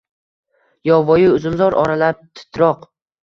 Yovvoyi 0.89 1.27
uzumzor 1.33 1.77
oralab, 1.83 2.25
titroq— 2.41 2.83